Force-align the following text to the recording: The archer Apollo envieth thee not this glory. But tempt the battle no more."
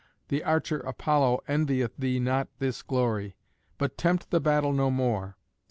The 0.29 0.43
archer 0.43 0.79
Apollo 0.79 1.41
envieth 1.47 1.95
thee 1.95 2.19
not 2.19 2.47
this 2.57 2.81
glory. 2.81 3.35
But 3.77 3.99
tempt 3.99 4.31
the 4.31 4.39
battle 4.41 4.73
no 4.73 4.89
more." 4.89 5.37